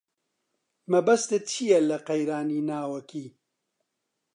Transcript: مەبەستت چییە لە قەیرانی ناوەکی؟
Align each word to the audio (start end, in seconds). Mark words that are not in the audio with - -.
مەبەستت 0.91 1.43
چییە 1.51 1.79
لە 1.89 1.97
قەیرانی 2.07 2.65
ناوەکی؟ 2.69 3.25